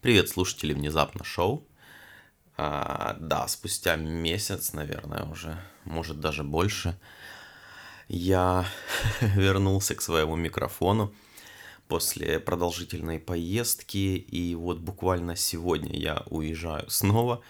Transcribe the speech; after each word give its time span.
Привет, 0.00 0.30
слушатели 0.30 0.72
внезапно 0.72 1.24
шоу. 1.24 1.68
А, 2.56 3.18
да, 3.20 3.46
спустя 3.48 3.96
месяц, 3.96 4.72
наверное, 4.72 5.24
уже, 5.24 5.62
может 5.84 6.20
даже 6.20 6.42
больше, 6.42 6.98
я 8.08 8.64
вернулся 9.20 9.94
к 9.94 10.00
своему 10.00 10.36
микрофону 10.36 11.12
после 11.86 12.40
продолжительной 12.40 13.18
поездки, 13.18 14.16
и 14.16 14.54
вот 14.54 14.78
буквально 14.78 15.36
сегодня 15.36 15.94
я 15.94 16.22
уезжаю 16.30 16.88
снова, 16.88 17.42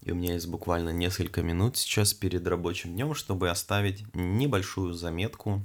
и 0.00 0.12
у 0.12 0.14
меня 0.14 0.32
есть 0.32 0.48
буквально 0.48 0.88
несколько 0.90 1.42
минут 1.42 1.76
сейчас 1.76 2.14
перед 2.14 2.46
рабочим 2.46 2.94
днем, 2.94 3.14
чтобы 3.14 3.50
оставить 3.50 4.04
небольшую 4.14 4.94
заметку 4.94 5.60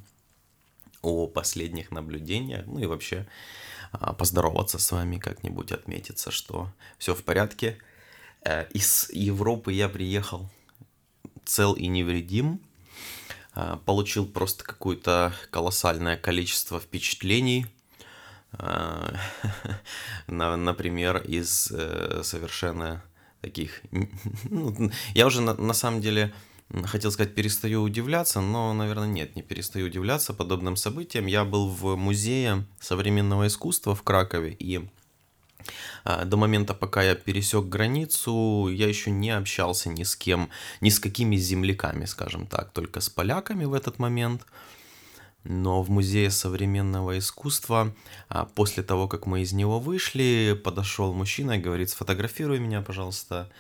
о 1.02 1.28
последних 1.28 1.92
наблюдениях, 1.92 2.66
ну 2.66 2.80
и 2.80 2.88
вообще 2.88 3.26
поздороваться 4.18 4.80
с 4.80 4.92
вами 4.92 5.18
как-нибудь, 5.18 5.72
отметиться, 5.72 6.32
что 6.32 6.70
все 6.98 7.14
в 7.14 7.24
порядке. 7.24 7.78
Э, 8.44 8.68
из 8.72 9.10
Европы 9.12 9.74
я 9.74 9.90
приехал 9.90 10.50
цел 11.46 11.74
и 11.74 11.88
невредим, 11.88 12.60
а, 13.54 13.78
получил 13.86 14.26
просто 14.26 14.64
какое-то 14.64 15.34
колоссальное 15.52 16.18
количество 16.18 16.80
впечатлений, 16.80 17.68
а, 18.58 19.16
например, 20.28 21.18
из 21.18 21.72
э, 21.72 22.22
совершенно 22.24 23.04
таких... 23.42 23.82
Ну, 24.50 24.92
я 25.14 25.28
уже 25.28 25.42
на, 25.42 25.54
на 25.56 25.74
самом 25.74 26.02
деле 26.02 26.34
хотел 26.86 27.12
сказать, 27.12 27.36
перестаю 27.36 27.82
удивляться, 27.82 28.42
но, 28.42 28.74
наверное, 28.74 29.08
нет, 29.08 29.36
не 29.36 29.44
перестаю 29.44 29.88
удивляться 29.88 30.34
подобным 30.34 30.76
событиям. 30.76 31.26
Я 31.28 31.46
был 31.46 31.70
в 31.70 31.96
музее 31.96 32.66
современного 32.80 33.48
искусства 33.48 33.96
в 33.96 34.04
Кракове, 34.04 34.56
и 34.60 34.88
а, 36.04 36.26
до 36.26 36.38
момента, 36.38 36.74
пока 36.74 37.04
я 37.04 37.16
пересек 37.16 37.66
границу, 37.66 38.70
я 38.72 38.88
еще 38.88 39.12
не 39.12 39.32
общался 39.32 39.90
ни 39.90 40.04
с 40.04 40.16
кем, 40.16 40.50
ни 40.82 40.90
с 40.90 41.00
какими 41.00 41.36
земляками, 41.36 42.06
скажем 42.06 42.48
так, 42.48 42.72
только 42.72 43.00
с 43.00 43.10
поляками 43.10 43.66
в 43.66 43.74
этот 43.74 44.00
момент. 44.00 44.46
Но 45.44 45.84
в 45.84 45.92
музее 45.92 46.32
современного 46.32 47.20
искусства, 47.20 47.94
а, 48.30 48.46
после 48.46 48.82
того, 48.82 49.08
как 49.08 49.28
мы 49.28 49.42
из 49.42 49.54
него 49.54 49.80
вышли, 49.80 50.60
подошел 50.64 51.14
мужчина 51.14 51.54
и 51.54 51.62
говорит, 51.62 51.92
сфотографируй 51.92 52.60
меня, 52.60 52.82
пожалуйста, 52.82 53.52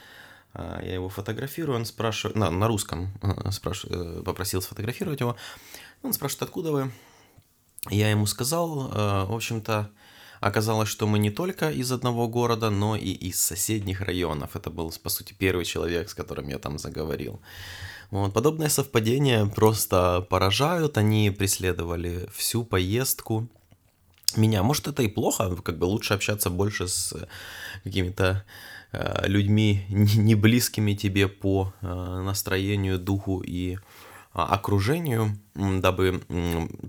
я 0.84 0.94
его 0.94 1.09
фотографирую, 1.09 1.78
он 1.78 1.86
спрашивает, 1.86 2.38
на, 2.38 2.50
на 2.50 2.67
русском 2.67 3.11
э, 3.22 3.52
спрашивает, 3.52 4.20
э, 4.20 4.23
попросил 4.23 4.61
сфотографировать 4.61 5.20
его. 5.20 5.36
Он 6.03 6.14
спрашивает, 6.14 6.44
откуда 6.44 6.72
вы? 6.72 6.92
Я 7.89 8.09
ему 8.09 8.25
сказал, 8.25 8.92
э, 8.92 9.26
в 9.26 9.33
общем-то, 9.33 9.89
оказалось, 10.39 10.89
что 10.89 11.08
мы 11.08 11.20
не 11.20 11.30
только 11.30 11.70
из 11.72 11.92
одного 11.92 12.28
города, 12.28 12.70
но 12.70 12.95
и 12.95 13.09
из 13.09 13.39
соседних 13.39 14.02
районов. 14.02 14.56
Это 14.56 14.70
был, 14.70 14.94
по 15.02 15.09
сути, 15.09 15.33
первый 15.38 15.66
человек, 15.66 16.09
с 16.09 16.14
которым 16.14 16.48
я 16.48 16.59
там 16.59 16.78
заговорил. 16.78 17.42
Вот, 18.11 18.33
подобные 18.33 18.70
совпадения 18.70 19.45
просто 19.45 20.26
поражают, 20.30 20.98
они 20.98 21.31
преследовали 21.31 22.30
всю 22.33 22.64
поездку 22.64 23.50
меня. 24.38 24.64
Может, 24.64 24.88
это 24.88 25.03
и 25.03 25.08
плохо, 25.08 25.55
как 25.58 25.78
бы 25.78 25.86
лучше 25.86 26.14
общаться 26.14 26.50
больше 26.50 26.88
с 26.88 27.16
какими-то 27.83 28.44
Э, 28.95 29.27
людьми 29.27 29.86
не 29.89 30.36
близкими 30.36 30.94
тебе 30.94 31.27
по 31.27 31.73
э, 31.81 31.86
настроению, 31.86 33.00
духу 33.00 33.42
и 33.42 33.77
а, 34.33 34.53
окружению, 34.55 35.38
дабы 35.55 36.22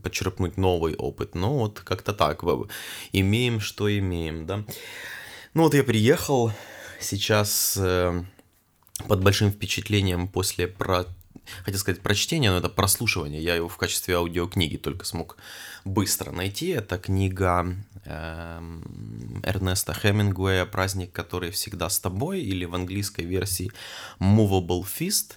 подчерпнуть 0.02 0.56
новый 0.56 0.96
опыт. 0.96 1.34
Ну 1.34 1.58
вот 1.58 1.80
как-то 1.80 2.12
так, 2.12 2.42
имеем, 3.12 3.60
что 3.60 3.98
имеем, 3.98 4.46
да. 4.46 4.64
Ну 5.54 5.62
вот 5.62 5.74
я 5.74 5.84
приехал 5.84 6.52
сейчас 7.00 7.76
э, 7.80 8.24
под 9.06 9.22
большим 9.22 9.50
впечатлением 9.50 10.28
после 10.28 10.66
про 10.66 11.04
хотел 11.64 11.80
сказать 11.80 12.02
прочтение, 12.02 12.50
но 12.50 12.58
это 12.58 12.68
прослушивание. 12.68 13.42
Я 13.42 13.56
его 13.56 13.68
в 13.68 13.76
качестве 13.76 14.14
аудиокниги 14.16 14.76
только 14.76 15.04
смог 15.04 15.36
быстро 15.84 16.32
найти. 16.32 16.68
Это 16.68 16.98
книга 16.98 17.76
э, 18.04 18.80
Эрнеста 19.42 19.94
Хемингуэя 19.94 20.66
«Праздник, 20.66 21.12
который 21.12 21.50
всегда 21.50 21.88
с 21.88 21.98
тобой» 21.98 22.40
или 22.40 22.64
в 22.64 22.74
английской 22.74 23.24
версии 23.24 23.70
«Movable 24.20 24.84
Feast». 24.84 25.36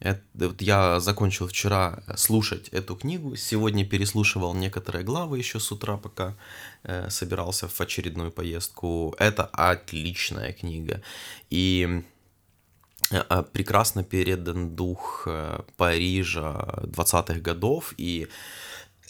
Это, 0.00 0.22
вот 0.34 0.62
я 0.62 0.98
закончил 0.98 1.46
вчера 1.46 2.02
слушать 2.16 2.68
эту 2.68 2.96
книгу, 2.96 3.36
сегодня 3.36 3.84
переслушивал 3.84 4.54
некоторые 4.54 5.04
главы 5.04 5.36
еще 5.36 5.60
с 5.60 5.70
утра, 5.72 5.98
пока 5.98 6.36
э, 6.84 7.10
собирался 7.10 7.68
в 7.68 7.78
очередную 7.80 8.30
поездку. 8.30 9.14
Это 9.18 9.44
отличная 9.44 10.54
книга. 10.54 11.02
И 11.50 12.02
прекрасно 13.52 14.04
передан 14.04 14.76
дух 14.76 15.24
э, 15.26 15.60
Парижа 15.76 16.80
20-х 16.84 17.40
годов 17.40 17.94
и 17.96 18.28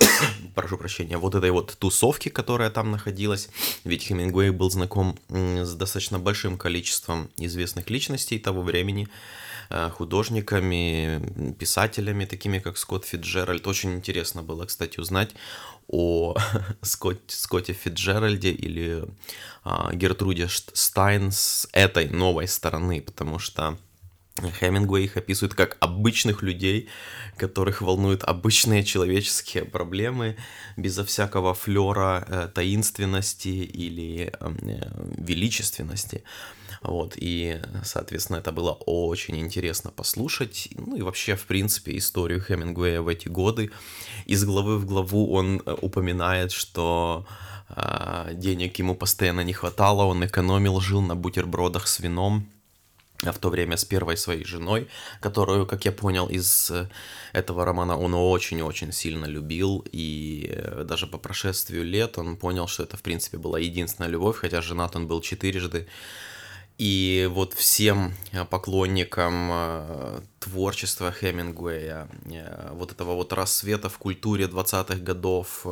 прошу 0.54 0.78
прощения, 0.78 1.18
вот 1.18 1.34
этой 1.34 1.50
вот 1.50 1.76
тусовки, 1.78 2.28
которая 2.28 2.70
там 2.70 2.90
находилась. 2.90 3.48
Ведь 3.84 4.04
Хемингуэй 4.04 4.50
был 4.50 4.70
знаком 4.70 5.18
с 5.28 5.74
достаточно 5.74 6.18
большим 6.18 6.56
количеством 6.56 7.30
известных 7.36 7.90
личностей 7.90 8.38
того 8.38 8.62
времени, 8.62 9.08
э, 9.68 9.90
художниками, 9.90 11.54
писателями, 11.58 12.24
такими 12.24 12.58
как 12.58 12.78
Скотт 12.78 13.04
Фитджеральд. 13.04 13.66
Очень 13.66 13.96
интересно 13.96 14.42
было, 14.42 14.64
кстати, 14.64 14.98
узнать 14.98 15.30
о 15.88 16.36
Скотт, 16.82 17.20
Скотте 17.28 17.74
Фитджеральде 17.74 18.50
или 18.50 19.04
а, 19.62 19.92
Гертруде 19.92 20.48
Стайн 20.48 21.32
с 21.32 21.68
этой 21.72 22.08
новой 22.08 22.48
стороны, 22.48 23.02
потому 23.02 23.38
что 23.38 23.76
Хемингуэй 24.38 25.04
их 25.04 25.16
описывает 25.16 25.54
как 25.54 25.76
обычных 25.80 26.42
людей, 26.42 26.88
которых 27.36 27.82
волнуют 27.82 28.24
обычные 28.24 28.84
человеческие 28.84 29.64
проблемы, 29.64 30.36
безо 30.76 31.04
всякого 31.04 31.54
флера 31.54 32.24
э, 32.26 32.48
таинственности 32.54 33.48
или 33.48 34.32
э, 34.38 34.50
величественности. 35.18 36.22
Вот, 36.82 37.14
и, 37.16 37.60
соответственно, 37.84 38.38
это 38.38 38.52
было 38.52 38.72
очень 38.72 39.38
интересно 39.38 39.90
послушать. 39.90 40.68
Ну 40.76 40.96
и 40.96 41.02
вообще, 41.02 41.36
в 41.36 41.44
принципе, 41.44 41.96
историю 41.98 42.40
Хемингуэя 42.40 43.02
в 43.02 43.08
эти 43.08 43.28
годы. 43.28 43.70
Из 44.24 44.44
главы 44.44 44.78
в 44.78 44.86
главу 44.86 45.32
он 45.32 45.60
э, 45.64 45.76
упоминает, 45.82 46.52
что 46.52 47.26
э, 47.68 48.30
денег 48.34 48.78
ему 48.78 48.94
постоянно 48.94 49.42
не 49.42 49.52
хватало, 49.52 50.04
он 50.04 50.24
экономил, 50.24 50.80
жил 50.80 51.02
на 51.02 51.16
бутербродах 51.16 51.86
с 51.86 52.00
вином 52.00 52.46
в 53.22 53.38
то 53.38 53.50
время 53.50 53.76
с 53.76 53.84
первой 53.84 54.16
своей 54.16 54.44
женой, 54.44 54.88
которую, 55.20 55.66
как 55.66 55.84
я 55.84 55.92
понял 55.92 56.26
из 56.26 56.70
э, 56.70 56.88
этого 57.32 57.64
романа, 57.64 57.98
он 57.98 58.14
очень-очень 58.14 58.92
сильно 58.92 59.26
любил, 59.26 59.84
и 59.92 60.50
э, 60.50 60.84
даже 60.84 61.06
по 61.06 61.18
прошествию 61.18 61.84
лет 61.84 62.18
он 62.18 62.36
понял, 62.36 62.66
что 62.66 62.82
это, 62.82 62.96
в 62.96 63.02
принципе, 63.02 63.38
была 63.38 63.58
единственная 63.58 64.10
любовь, 64.10 64.38
хотя 64.38 64.62
женат 64.62 64.96
он 64.96 65.06
был 65.06 65.20
четырежды. 65.20 65.86
И 66.78 67.28
вот 67.30 67.52
всем 67.52 68.14
э, 68.32 68.44
поклонникам 68.46 70.22
творчества 70.38 71.12
Хемингуэя, 71.12 72.08
вот 72.72 72.92
этого 72.92 73.14
вот 73.14 73.34
рассвета 73.34 73.90
в 73.90 73.98
культуре 73.98 74.46
20-х 74.46 74.96
годов, 74.96 75.66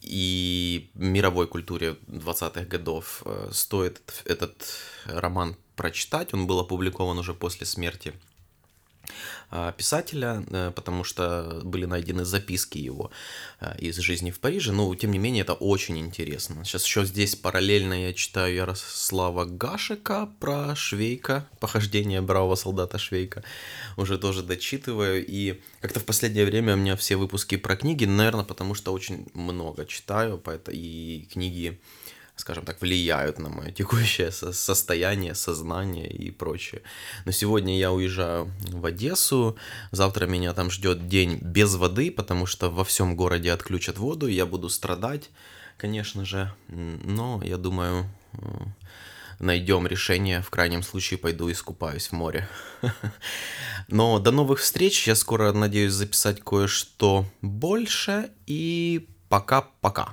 и 0.00 0.90
мировой 0.94 1.46
культуре 1.46 1.96
20-х 2.08 2.64
годов 2.64 3.22
стоит 3.52 4.00
этот 4.24 4.66
роман 5.04 5.56
прочитать. 5.74 6.34
Он 6.34 6.46
был 6.46 6.60
опубликован 6.60 7.18
уже 7.18 7.34
после 7.34 7.66
смерти 7.66 8.12
писателя, 9.76 10.44
э, 10.50 10.72
потому 10.74 11.04
что 11.04 11.60
были 11.64 11.84
найдены 11.84 12.24
записки 12.24 12.78
его 12.78 13.10
э, 13.60 13.78
из 13.78 13.96
жизни 13.96 14.30
в 14.30 14.40
Париже, 14.40 14.72
но 14.72 14.94
тем 14.94 15.12
не 15.12 15.18
менее 15.18 15.42
это 15.42 15.54
очень 15.54 15.98
интересно. 15.98 16.64
Сейчас 16.64 16.84
еще 16.84 17.04
здесь 17.04 17.36
параллельно 17.36 18.06
я 18.06 18.12
читаю 18.12 18.54
Ярослава 18.54 19.44
Гашика 19.44 20.28
про 20.40 20.74
Швейка, 20.74 21.48
похождение 21.60 22.20
бравого 22.20 22.56
солдата 22.56 22.98
Швейка, 22.98 23.44
уже 23.96 24.18
тоже 24.18 24.42
дочитываю, 24.42 25.24
и 25.26 25.60
как-то 25.80 26.00
в 26.00 26.04
последнее 26.04 26.44
время 26.44 26.74
у 26.74 26.76
меня 26.76 26.96
все 26.96 27.16
выпуски 27.16 27.56
про 27.56 27.76
книги, 27.76 28.04
наверное, 28.04 28.44
потому 28.44 28.74
что 28.74 28.92
очень 28.92 29.26
много 29.34 29.86
читаю, 29.86 30.38
поэтому 30.38 30.76
и 30.76 31.28
книги 31.32 31.80
скажем 32.36 32.64
так, 32.64 32.80
влияют 32.80 33.38
на 33.38 33.48
мое 33.48 33.70
текущее 33.72 34.30
состояние, 34.30 35.34
сознание 35.34 36.08
и 36.08 36.30
прочее. 36.30 36.82
Но 37.24 37.32
сегодня 37.32 37.78
я 37.78 37.92
уезжаю 37.92 38.52
в 38.60 38.84
Одессу, 38.86 39.56
завтра 39.90 40.26
меня 40.26 40.52
там 40.52 40.70
ждет 40.70 41.08
день 41.08 41.38
без 41.40 41.74
воды, 41.74 42.10
потому 42.10 42.46
что 42.46 42.70
во 42.70 42.84
всем 42.84 43.16
городе 43.16 43.52
отключат 43.52 43.98
воду, 43.98 44.26
я 44.28 44.46
буду 44.46 44.68
страдать, 44.68 45.30
конечно 45.78 46.24
же, 46.24 46.52
но 46.68 47.40
я 47.42 47.56
думаю, 47.56 48.06
найдем 49.38 49.86
решение, 49.86 50.42
в 50.42 50.50
крайнем 50.50 50.82
случае 50.82 51.18
пойду 51.18 51.50
искупаюсь 51.50 52.08
в 52.08 52.12
море. 52.12 52.48
Но 53.88 54.18
до 54.18 54.30
новых 54.30 54.60
встреч, 54.60 55.06
я 55.06 55.14
скоро 55.14 55.52
надеюсь 55.52 55.92
записать 55.92 56.40
кое-что 56.40 57.26
больше, 57.42 58.30
и 58.46 59.08
пока-пока. 59.28 60.10